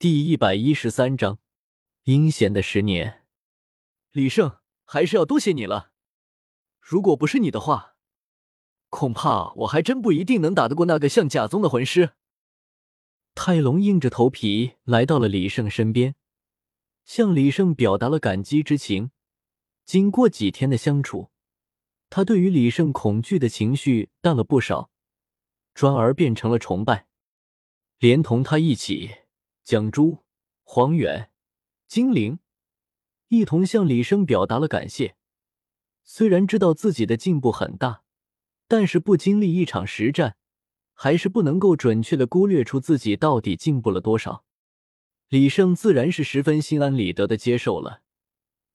[0.00, 1.40] 第一百一十三章
[2.04, 3.24] 阴险的十年。
[4.12, 5.90] 李胜，还是要多谢你了。
[6.80, 7.96] 如果不是你的话，
[8.90, 12.12] 恐怕我还真不一定能打得过那个像假宗的魂师。
[13.34, 16.14] 泰隆硬着头皮来到了李胜身边，
[17.04, 19.10] 向李胜表达了感激之情。
[19.84, 21.32] 经过几天的相处，
[22.08, 24.92] 他对于李胜恐惧的情绪淡了不少，
[25.74, 27.08] 转而变成了崇拜，
[27.98, 29.22] 连同他一起。
[29.68, 30.24] 蒋珠、
[30.62, 31.30] 黄远、
[31.86, 32.38] 金灵
[33.26, 35.16] 一同向李生表达了感谢。
[36.02, 38.02] 虽然知道自己的进步很大，
[38.66, 40.38] 但是不经历一场实战，
[40.94, 44.46] 还是不能够准确的估略出自己到底进步了多少。
[45.28, 48.00] 李胜自然是十分心安理得的接受了，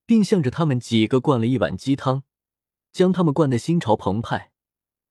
[0.06, 2.22] 并向着他们几个灌了一碗鸡汤，
[2.92, 4.52] 将他们灌得心潮澎湃，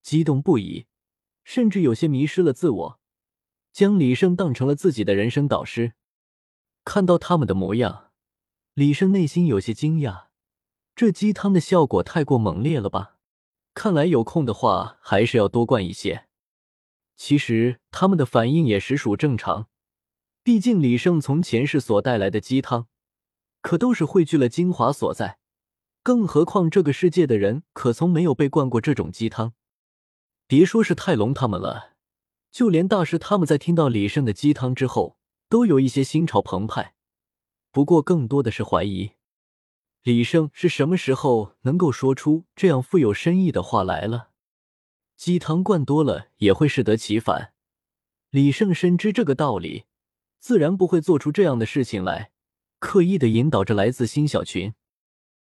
[0.00, 0.86] 激动不已，
[1.42, 3.01] 甚至有些迷失了自我。
[3.72, 5.94] 将李胜当成了自己的人生导师，
[6.84, 8.10] 看到他们的模样，
[8.74, 10.26] 李胜内心有些惊讶。
[10.94, 13.16] 这鸡汤的效果太过猛烈了吧？
[13.74, 16.26] 看来有空的话还是要多灌一些。
[17.16, 19.68] 其实他们的反应也实属正常，
[20.42, 22.88] 毕竟李胜从前世所带来的鸡汤，
[23.62, 25.38] 可都是汇聚了精华所在。
[26.02, 29.54] 更何况这个世界的人可从没有被灌过这种鸡汤，
[30.46, 31.92] 别说是泰隆他们了。
[32.52, 35.16] 就连大师他们在听到李胜的鸡汤之后，
[35.48, 36.94] 都有一些心潮澎湃，
[37.70, 39.12] 不过更多的是怀疑，
[40.02, 44.28] 李胜是什么时候能够说出这样富有深意的话来了？
[45.16, 47.54] 鸡汤灌多了也会适得其反，
[48.28, 49.84] 李胜深知这个道理，
[50.38, 52.32] 自然不会做出这样的事情来，
[52.78, 54.74] 刻意的引导着来自新小群。